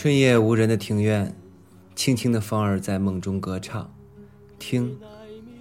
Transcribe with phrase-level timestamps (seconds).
[0.00, 1.30] 春夜无人的庭院，
[1.94, 3.86] 轻轻的风儿在梦中歌唱。
[4.58, 4.96] 听，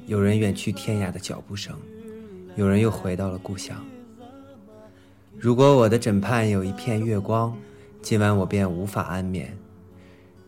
[0.05, 1.75] 有人远去天涯的脚步声，
[2.55, 3.85] 有人又回到了故乡。
[5.37, 7.53] 如果我的枕畔有一片月光，
[8.01, 9.53] 今晚我便无法安眠，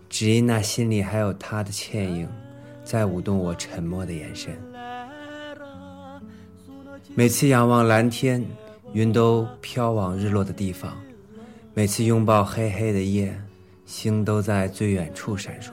[0.07, 2.25] 只因那心里还有他的倩影，
[2.85, 4.57] 在舞动我沉默的眼神。
[7.13, 8.41] 每次仰望蓝天，
[8.93, 10.93] 云都飘往日落的地方；
[11.73, 13.37] 每次拥抱黑黑的夜，
[13.91, 15.71] 星都在最远处闪烁。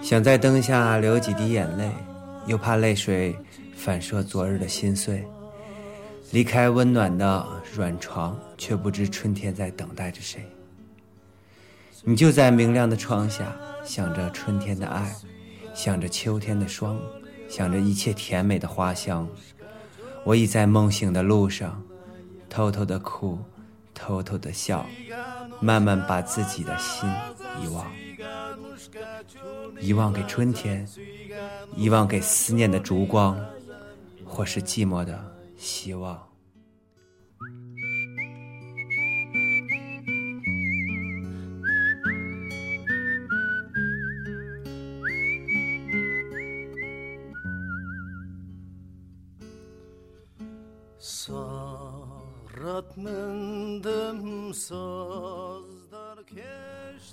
[0.00, 1.90] 想在灯下流几滴眼泪，
[2.46, 3.36] 又怕泪水
[3.76, 5.22] 反射昨日的心碎。
[6.32, 10.40] 离开温暖的软床，却不知春天在等待着谁。
[12.02, 15.14] 你就在明亮的窗下，想着春天的爱，
[15.74, 16.98] 想着秋天的霜，
[17.46, 19.28] 想着一切甜美的花香。
[20.24, 21.80] 我已在梦醒的路上，
[22.48, 23.38] 偷偷的哭，
[23.94, 24.84] 偷偷的笑，
[25.60, 27.08] 慢慢把自己的心
[27.62, 27.86] 遗忘，
[29.80, 30.86] 遗忘给春天，
[31.76, 33.38] 遗忘给思念的烛光，
[34.24, 35.18] 或是寂寞的
[35.56, 36.25] 希望。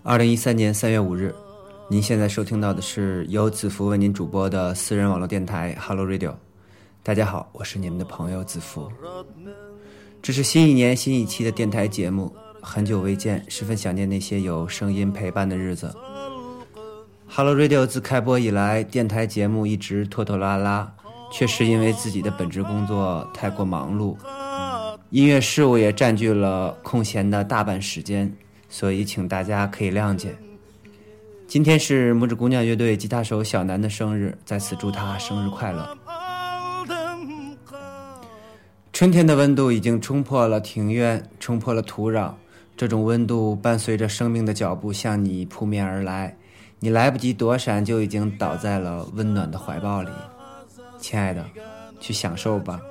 [0.04, 1.36] 二零一三年三月五日，
[1.90, 6.34] 您现在收听到的是由子福为您主播的私人网络电台 Hello Radio。
[7.04, 8.90] 大家好，我是你们的朋友子福。
[10.22, 15.94] 这是新一年新一期的电台节目，很久未见，十分想念那些有声音陪伴的日子。
[17.28, 20.90] Hello Radio 自开播以来，电台节目一直拖拖拉拉，
[21.30, 24.16] 确实因为自己的本职工作太过忙碌。
[25.14, 28.36] 音乐事务也占据了空闲的大半时间，
[28.68, 30.36] 所以请大家可以谅解。
[31.48, 35.96] 今天是拇指姑娘乐队吉他手小南的生日，在此祝他生日快乐。
[38.92, 42.34] 春天的温度已经冲破了庭院，冲破了土壤，
[42.76, 46.36] 这种温度伴随着生命的脚步向你扑面而来，
[46.80, 50.10] 你来不及躲闪，就已经倒在了温暖的怀抱里。
[50.98, 51.46] 亲爱的，
[52.00, 52.82] 去享受吧。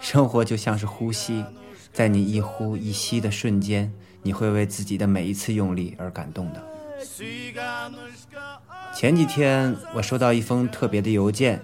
[0.00, 1.44] 生活就像是呼吸，
[1.92, 3.92] 在你一呼一吸的瞬间，
[4.22, 6.62] 你会为自己的每一次用力而感动的。
[8.94, 11.60] 前几天我收到一封特别的邮件，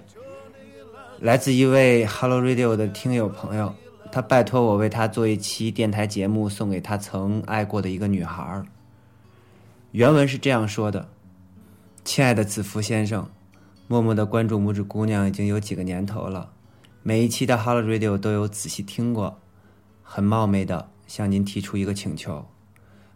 [1.19, 3.73] 来自一位 Hello Radio 的听友朋友，
[4.11, 8.63] 他拜托我为他做一期电台节目，送给他曾爱过的一个女孩。
[9.91, 11.07] 原文是这样说的
[12.03, 13.29] ：“亲爱的子福先生，
[13.87, 16.51] 默默的关注拇指姑娘已经有几个年头了。”
[17.05, 19.37] 每一期的 Hello Radio 都有仔细听过，
[20.01, 22.45] 很冒昧的向您提出一个请求。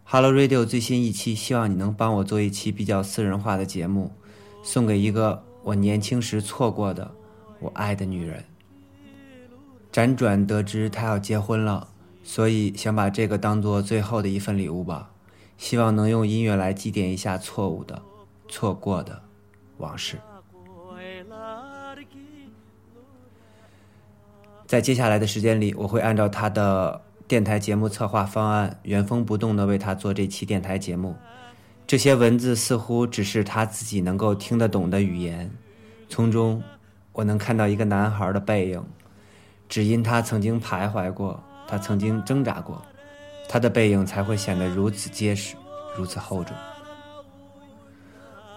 [0.04, 4.12] Hello Radio 最新一期，希望你能帮我做一期比较私人化的节目，
[4.62, 7.10] 送给一个我年轻时错过的
[7.60, 8.44] 我爱的女人。
[9.90, 11.88] 辗转得知她要结婚了，
[12.22, 15.10] 所以想把这个当做最后的一份礼物吧，
[15.56, 18.02] 希望能用音乐来祭奠一下错误的、
[18.50, 19.22] 错过的
[19.78, 20.18] 往事。
[24.68, 31.16] 在接下来的时间里，我会按照他的电台节目策划方案，原封不动地为他做这期电台节目。
[31.86, 35.50] 这些文字似乎只是他自己能够听得懂的语言，
[36.10, 36.62] 从中
[37.12, 38.84] 我能看到一个男孩的背影。
[39.70, 42.82] 只因他曾经徘徊过，他曾经挣扎过，
[43.48, 45.56] 他的背影才会显得如此结实，
[45.96, 46.54] 如此厚重。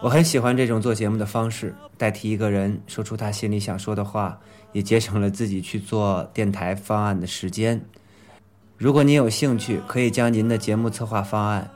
[0.01, 4.37] 我很喜欢这种做节目的方式，代替一个人说出他心里想说的话，
[4.73, 7.83] 也节省了自己去做电台方案的时间。
[8.77, 11.69] 如果您有兴趣，可以将您的节目策划方案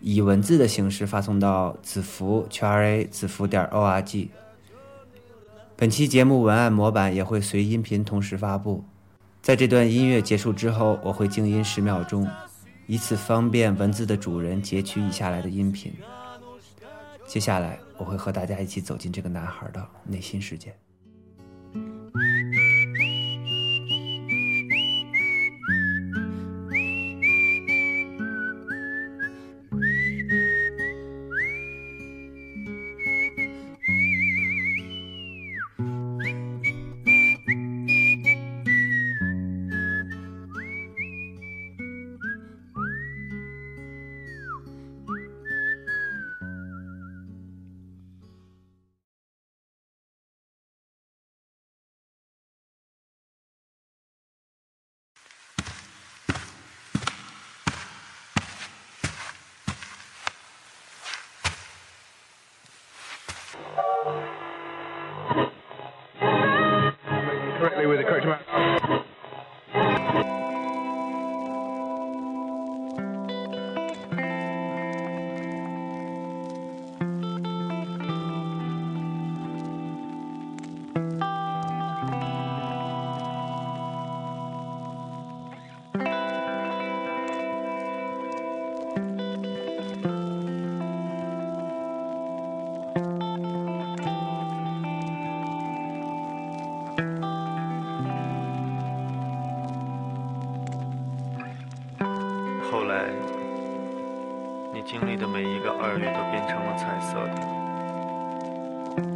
[0.00, 4.28] 以文字的形式发送到子福圈 A 子福点 org。
[5.76, 8.84] 本期节目文案模板也会随音频同时发布。
[9.42, 12.28] 在这段音乐结束之后，我会静音十秒钟，
[12.86, 15.92] 以此方便文字的主人截取以下来的音频。
[17.26, 20.74] 接下来，我会和大家一起走进这个男孩的内心世界。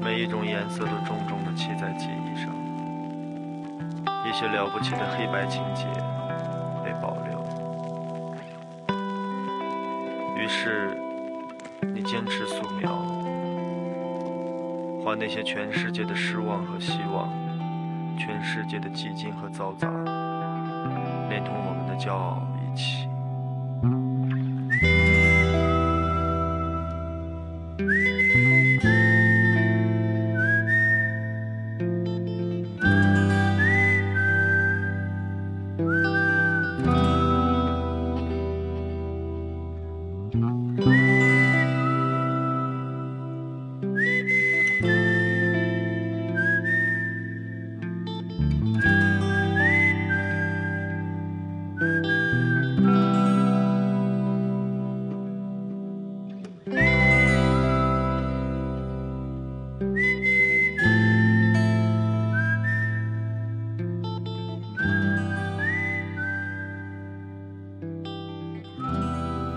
[0.00, 2.52] 每一种颜色都重重的漆在记忆上，
[4.26, 5.84] 一些了不起的黑白情节
[6.84, 7.40] 被保留。
[10.36, 10.96] 于是，
[11.94, 12.90] 你坚持素描，
[15.04, 17.28] 画那些全世界的失望和希望，
[18.18, 19.88] 全世界的寂静和嘈杂，
[21.28, 22.42] 连同我们的骄傲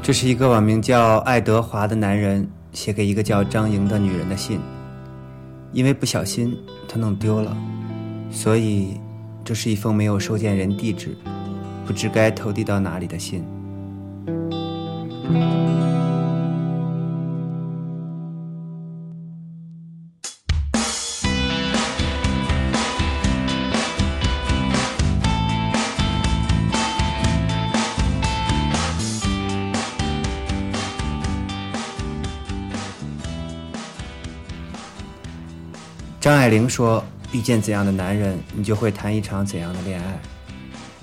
[0.04, 4.60] 这是一个网名叫爱德华的男人写给一个叫张莹的女人的信。
[5.72, 6.56] 因为不小心
[6.90, 7.56] 他弄丢了，
[8.30, 9.00] 所以
[9.46, 11.18] 这是一封没有收件人地址、
[11.88, 13.44] 不知该投递到哪里的信。
[36.44, 37.02] 爱玲说
[37.32, 40.20] ：“遇见怎样的男人，你就会谈一场怎样的恋爱。”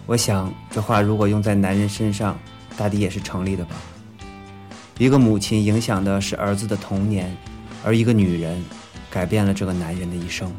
[0.04, 2.38] 我想，这话如果用在男人身上，
[2.76, 3.74] 大抵也是成立的吧。
[4.98, 7.34] 一个母亲影响的是儿子的童年，
[7.82, 8.62] 而一个女人
[9.10, 10.52] 改变了这个男人的一生。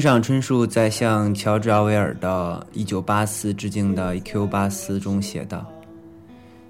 [0.00, 4.46] 上春树在向乔治·奥威尔的《一九八四》致敬的《E.Q.
[4.46, 5.66] 八四》中写道：“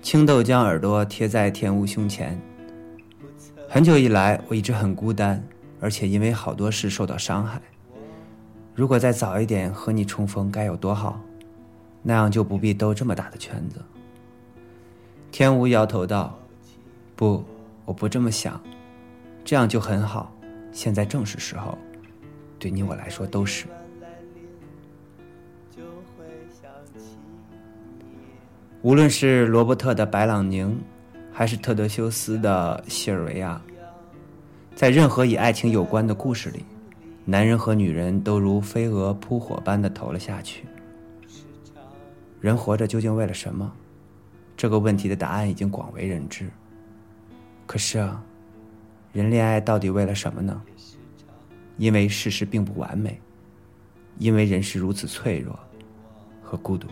[0.02, 2.40] 青豆将耳朵贴在天屋胸前。
[3.68, 5.42] 很久以来，我一直很孤单，
[5.80, 7.60] 而且因为好多事受到伤害。
[8.74, 11.20] 如果再早一点和你重逢，该有多好！
[12.02, 13.80] 那样就不必兜这么大的圈子。”
[15.30, 16.36] 天无摇头道
[17.14, 17.44] ：“不，
[17.84, 18.60] 我不这么想，
[19.44, 20.34] 这样就很好。
[20.72, 21.76] 现在正是时候，
[22.60, 23.66] 对你我来说都是。”
[28.82, 30.80] 无论是罗伯特的白朗宁，
[31.32, 33.60] 还是特德修斯的西尔维亚，
[34.74, 36.64] 在任何与爱情有关的故事里，
[37.26, 40.64] 男人和女人都如飞蛾扑火般的投了下去。
[42.40, 43.70] 人活着究竟为了什么？
[44.56, 46.48] 这个问题的答案已经广为人知。
[47.66, 48.24] 可是啊，
[49.12, 50.62] 人恋爱到底为了什么呢？
[51.80, 53.18] 因为事实并不完美，
[54.18, 55.58] 因为人是如此脆弱
[56.42, 56.86] 和孤独。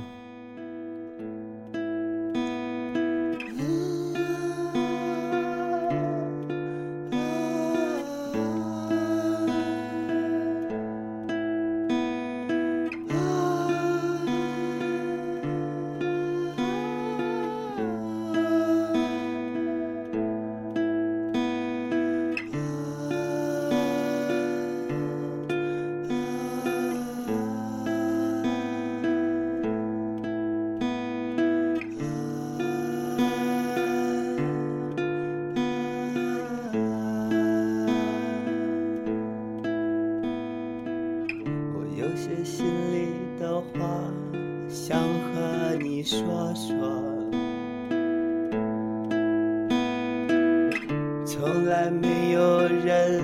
[51.90, 53.22] 没有人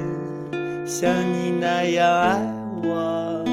[0.87, 2.41] 像你那样爱
[2.83, 3.45] 我。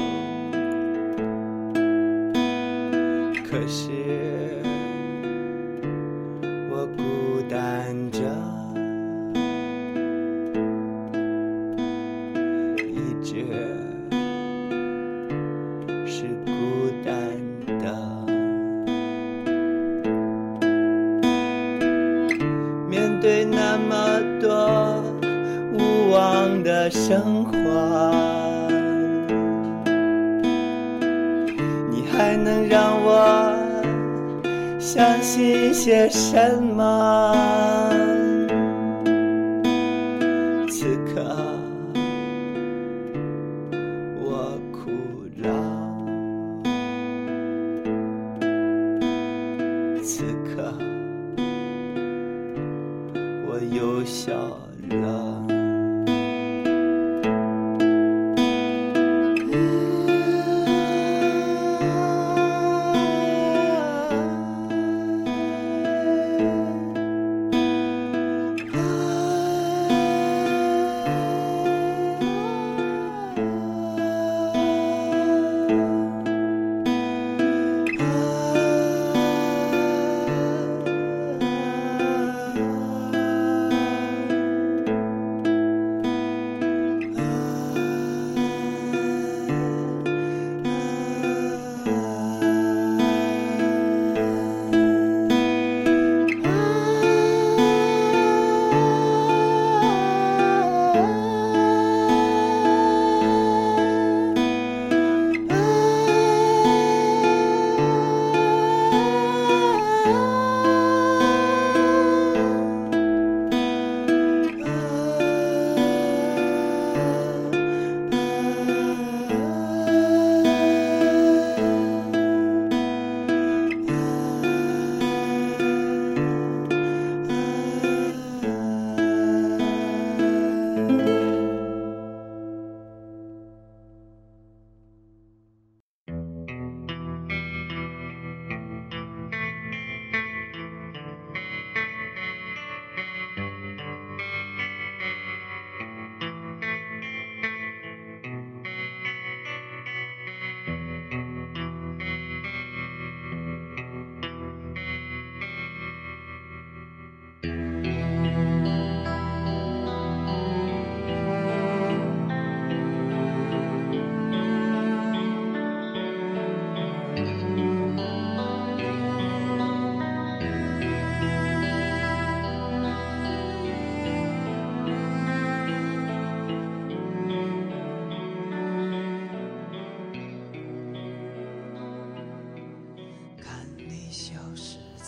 [3.50, 4.01] 可是。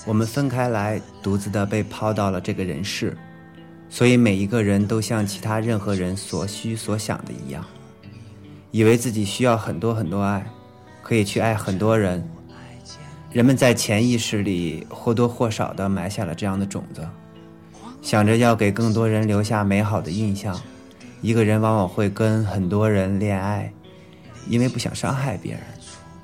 [0.06, 3.16] 我们分开来，独自的被抛到了这个人世，
[3.88, 7.64] 所以每一个人都像其他任何人所需所想的一样，
[8.70, 10.46] 以为自己需要很多很多爱，
[11.02, 12.22] 可以去爱很多人。
[13.32, 17.08] 人们在潜意识里或多或少的埋下了这样的种子，
[18.02, 20.60] 想着要给更多人留下美好的印象。
[21.20, 23.72] 一个人往往会跟很多人恋爱，
[24.46, 25.62] 因为不想伤害别人，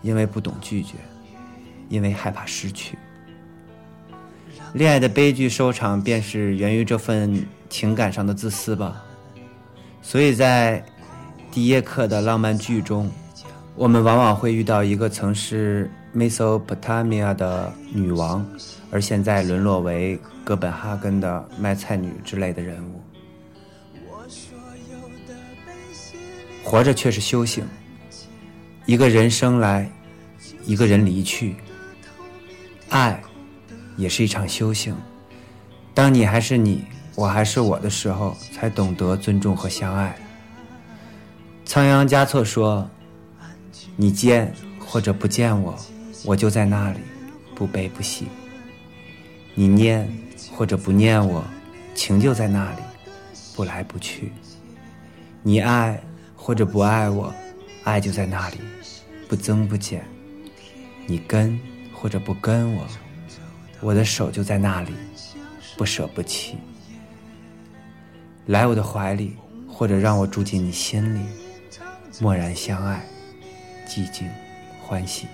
[0.03, 0.97] 因为不懂拒绝，
[1.89, 2.99] 因为害怕失去。
[4.73, 9.03] 恋爱的悲剧收场，便是源于这份情感上的自私吧。
[10.01, 10.83] 所以在
[11.51, 13.11] 第一课的浪漫剧中，
[13.75, 18.47] 我们往往会遇到一个曾是 Mesopotamia 的女王，
[18.93, 23.01] 而现在沦落为哥本哈根的卖菜女之类的人物。
[26.63, 27.65] 活着却是修行。
[28.87, 29.91] 一个人生来，
[30.65, 31.57] 一个人离去，
[32.91, 33.21] 爱。
[34.01, 34.97] 也是一场修行。
[35.93, 36.85] 当你还是你，
[37.15, 40.17] 我还是我的时候，才懂得尊重和相爱。
[41.67, 42.89] 仓央嘉措说
[43.97, 45.77] ：“你见或者不见我，
[46.25, 47.01] 我就在那里，
[47.55, 48.25] 不悲不喜；
[49.55, 50.11] 你念
[50.51, 51.45] 或者不念我，
[51.95, 52.83] 情就在那里，
[53.55, 54.33] 不来不去；
[55.43, 56.01] 你爱
[56.35, 57.31] 或者不爱我，
[57.85, 58.57] 爱就在那里，
[59.29, 60.01] 不增不减；
[61.07, 61.61] 你跟
[61.93, 62.87] 或者不跟我。”
[63.81, 64.93] 我的手就在那里，
[65.77, 66.59] 不舍不弃。
[68.47, 69.37] 来我的怀里，
[69.69, 71.27] 或者让我住进你心里，
[72.21, 73.05] 默然相爱，
[73.89, 74.29] 寂静
[74.83, 75.27] 欢喜。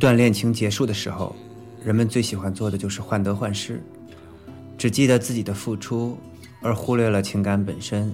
[0.00, 1.36] 段恋情结束的时候，
[1.84, 3.82] 人们最喜欢做的就是患得患失，
[4.78, 6.16] 只记得自己的付出，
[6.62, 8.10] 而忽略了情感本身。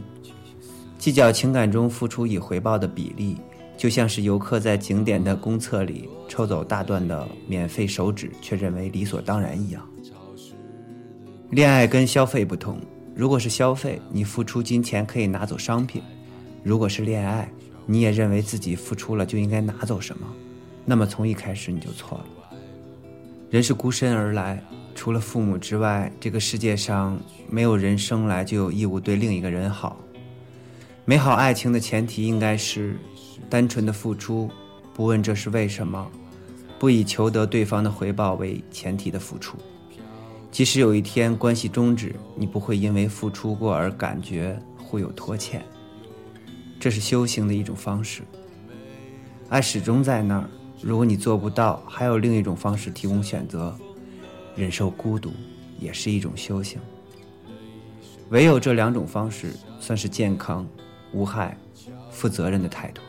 [0.98, 3.36] 计较情感中付出与回报的比例，
[3.76, 9.88] 就像是游客在景点的公厕里抽走大段的免费手指，却认为理所当然一样。
[11.50, 12.80] 恋爱跟消费不同，
[13.14, 16.02] 如果是消费，你付出金钱可以拿走商品；
[16.64, 17.48] 如果是恋爱，
[17.86, 20.26] 你也认为自己付出了就应该拿走什么，
[20.86, 22.24] 那么从一开始你就错了。
[23.50, 24.62] 人是孤身而来，
[24.94, 27.18] 除了父母之外，这个世界上
[27.50, 29.98] 没有人生来就有义务对另一个人好。
[31.04, 32.96] 美好爱情的前提应该是
[33.50, 34.48] 单纯的付出，
[34.94, 36.10] 不问这是为什么，
[36.78, 39.56] 不以求得对方的回报为前提的付出。
[40.50, 45.62] 即使有一天关系终止，你不会因为付出过而感觉互有拖欠。
[46.80, 48.22] 这是修行的一种方式。
[49.48, 50.50] 爱始终在那儿，
[50.82, 53.76] 如果你做不到，还有另一种方式提供选择。
[54.54, 55.34] 忍受孤独
[55.78, 56.80] 也是一种修行。
[58.30, 60.66] 唯有这两种方式，算是健康、
[61.12, 61.54] 无害、
[62.10, 63.02] 负责任的态度。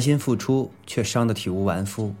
[0.00, 2.14] 心付出却伤得体无完肤。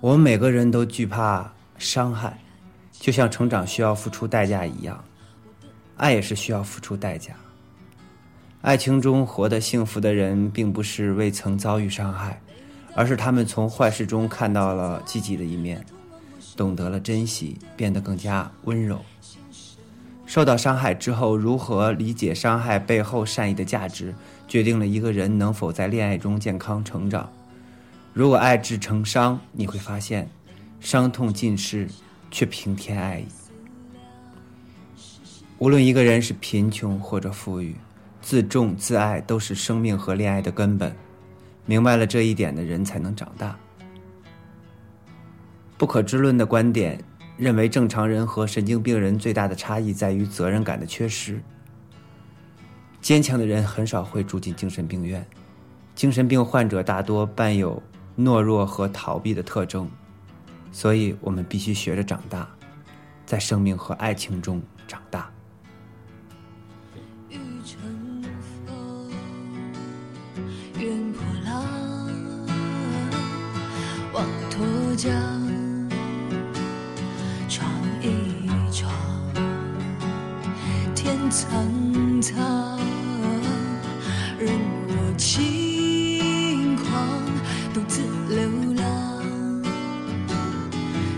[0.00, 2.38] 我们每个人都惧怕伤害，
[2.92, 5.02] 就像成长需要付出代价一样，
[5.96, 7.34] 爱也是需要付出代价。
[8.60, 12.40] 爱情中活得幸福的人，并不是未曾遭遇伤害，
[12.94, 15.84] 而是他们从坏事中看到了积极的一面，
[16.56, 19.00] 懂得了珍惜，变得更加温柔。
[20.26, 24.12] 受到伤害之后，如何理解伤害背后善意的价值，
[24.48, 27.30] 决定了一个人能否在恋爱中健康成长。
[28.12, 30.28] 如果爱至成伤，你会发现，
[30.80, 31.88] 伤痛尽失，
[32.30, 33.26] 却平添爱意。
[35.58, 37.76] 无论一个人是贫穷或者富裕，
[38.22, 40.94] 自重自爱都是生命和恋爱的根本。
[41.64, 43.56] 明白了这一点的人，才能长大。
[45.76, 46.98] 不可知论的观点。
[47.38, 51.38] 认为正常人和神经病人最大的差异在于责任感的缺失。
[53.06, 55.24] 坚强的人很少会住进精神病院，
[55.94, 57.80] 精神病患者大多伴有
[58.18, 59.88] 懦弱和逃避的特征，
[60.72, 62.48] 所以我们必须学着长大，
[63.24, 65.30] 在生命和爱情中长大。
[67.28, 68.24] 雨成
[68.66, 69.08] 风，
[70.80, 71.64] 愿破浪，
[74.12, 74.66] 望脱
[74.96, 75.12] 缰。
[81.28, 82.78] 苍苍，
[84.46, 84.54] 任
[84.86, 86.86] 我轻狂，
[87.74, 88.84] 独自流浪，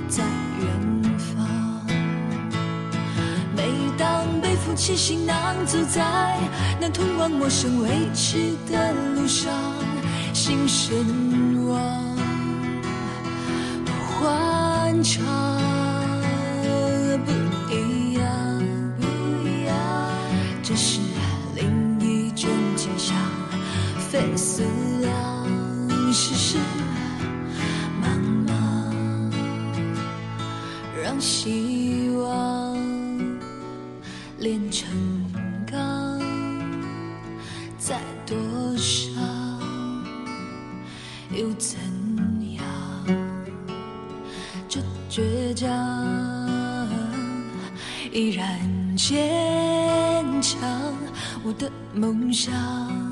[0.08, 0.24] 在
[0.58, 0.66] 远
[1.18, 1.46] 方。
[3.54, 6.38] 每当背负起行囊，走在
[6.80, 9.52] 那通往陌生未知的路上，
[10.32, 10.96] 心神
[11.68, 11.78] 往，
[14.18, 15.22] 欢畅。
[17.26, 17.32] 不
[17.74, 18.07] 一
[24.10, 24.62] 非思
[25.00, 25.46] 量
[26.10, 26.58] 世事
[28.02, 28.08] 茫
[28.46, 28.50] 茫，
[31.02, 32.74] 让希望
[34.38, 34.88] 炼成
[35.70, 36.18] 钢，
[37.76, 38.34] 再多
[38.78, 39.14] 伤
[41.30, 41.78] 又怎
[42.54, 42.64] 样？
[44.70, 46.88] 这倔强
[48.10, 48.58] 依然
[48.96, 50.58] 坚强，
[51.44, 53.07] 我的梦想。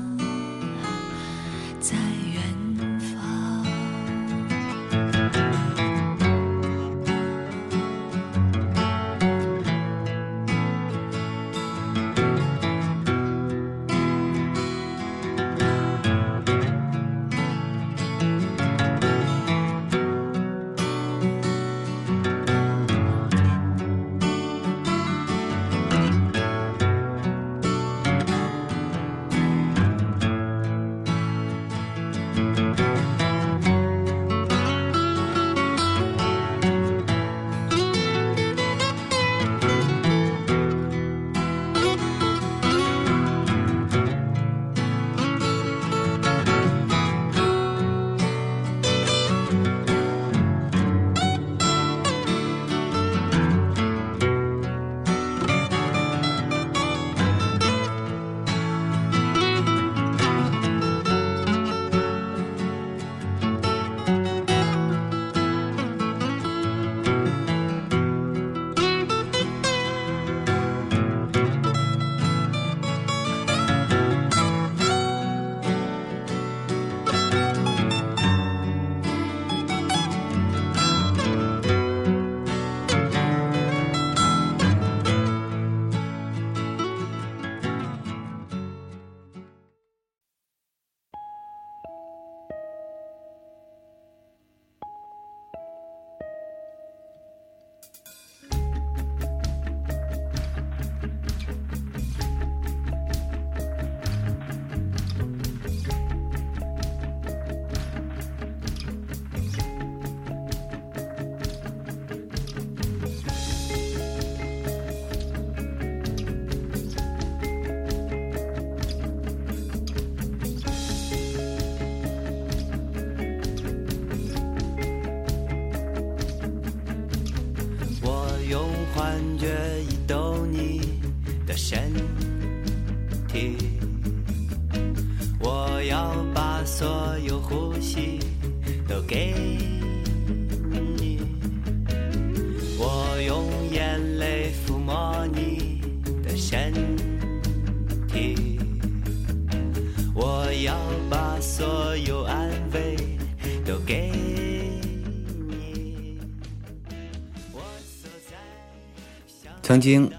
[159.87, 160.11] 经，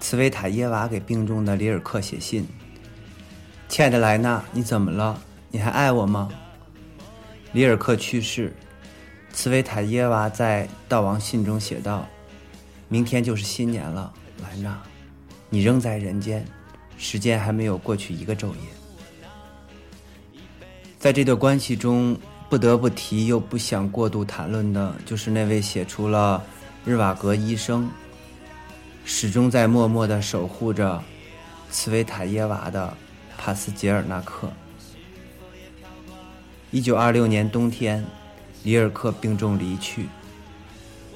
[0.00, 2.44] 茨维塔耶娃给病重的里尔克写信
[3.70, 5.16] ：“亲爱的莱纳，你怎么了？
[5.52, 6.28] 你还爱我吗？”
[7.54, 8.52] 里尔克去世，
[9.32, 12.08] 茨维塔耶娃在悼亡信中写道
[12.90, 14.12] ：“明天就是新年了，
[14.42, 14.76] 莱纳，
[15.48, 16.44] 你仍在人间，
[16.98, 20.42] 时间还没有过去一个昼夜。”
[20.98, 22.18] 在这段关系中，
[22.50, 26.42] 不得不提又不想过度谈论的，就是那位写出了
[26.90, 27.84] 《日瓦格医生》。
[29.08, 31.00] 始终在默默地守护着
[31.70, 32.92] 茨维塔耶娃的
[33.38, 34.52] 帕斯捷尔纳克。
[36.72, 38.04] 一九二六年冬天，
[38.64, 40.08] 里尔克病重离去。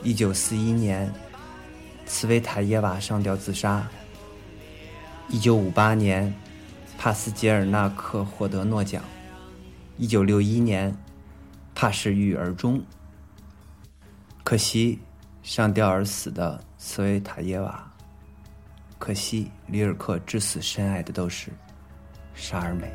[0.05, 1.13] 一九四一年，
[2.07, 3.85] 茨维塔耶娃上吊自杀。
[5.29, 6.33] 一九五八年，
[6.97, 9.03] 帕斯捷尔纳克获得诺奖。
[9.99, 10.97] 一九六一年，
[11.75, 12.81] 帕氏郁而终。
[14.45, 15.01] 可惜，
[15.43, 16.63] 上吊而死的。
[16.83, 17.93] 斯维塔耶娃，
[18.99, 21.51] 可惜里尔克至死深爱的都是
[22.35, 22.91] 沙尔美。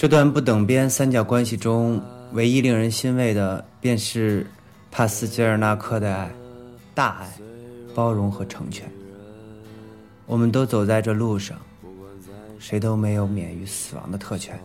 [0.00, 2.00] 这段不等边三角关系中，
[2.32, 4.46] 唯一令人欣慰的，便是
[4.90, 6.30] 帕斯捷尔纳克的爱，
[6.94, 7.30] 大爱、
[7.94, 8.90] 包容和成全。
[10.24, 11.58] 我们都走在这路上，
[12.58, 14.58] 谁都没有免于死亡的特权。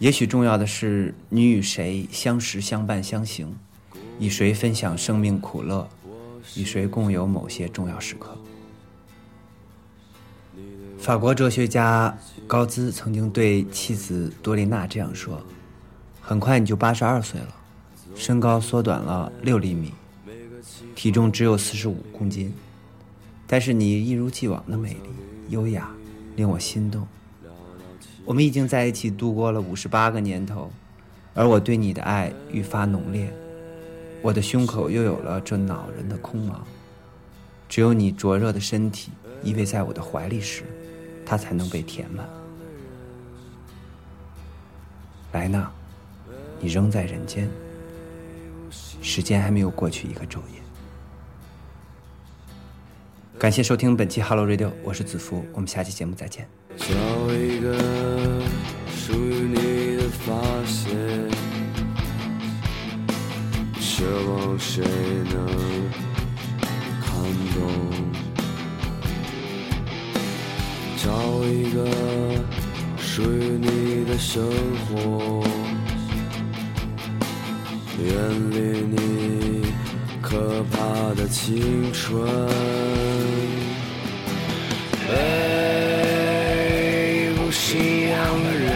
[0.00, 3.50] 也许重要的是，你与谁相识、相伴、相行，
[4.20, 5.88] 与谁分享生命苦乐。
[6.56, 8.36] 与谁共有某些重要时刻？
[10.98, 12.14] 法国哲学家
[12.48, 15.38] 高兹曾经对妻子多丽娜这样说
[16.18, 17.54] ：“很快你就八十二岁了，
[18.14, 19.92] 身高缩短了六厘米，
[20.96, 22.50] 体重只有四十五公斤，
[23.46, 25.10] 但是你一如既往的美丽、
[25.50, 25.90] 优雅，
[26.36, 27.06] 令我心动。
[28.24, 30.72] 我们已经在一起度过了五十八个年头，
[31.34, 33.30] 而我对你的爱愈发浓烈。”
[34.22, 36.54] 我的胸口又有了这恼人的空茫，
[37.68, 39.12] 只有你灼热的身体
[39.44, 40.64] 依偎在我的怀里时，
[41.26, 42.26] 它才能被填满。
[45.32, 45.70] 莱纳，
[46.58, 47.50] 你仍在人间，
[49.02, 50.58] 时间还没有过去一个昼夜。
[53.38, 56.48] 感谢收听本期《Hello Radio》，我是子福，我们下期节目再见。
[56.78, 56.86] 找
[57.34, 57.76] 一个
[58.90, 61.28] 属于你的发现。
[63.78, 65.46] 奢望谁能
[67.02, 67.12] 看
[67.52, 67.62] 懂？
[70.96, 71.84] 找一个
[73.18, 74.48] 属于你的生
[74.86, 75.42] 活，
[78.00, 78.06] 远
[78.52, 78.56] 离
[78.94, 79.66] 你
[80.22, 82.22] 可怕的青春。
[85.08, 85.12] 被
[87.34, 88.66] 不信仰的人，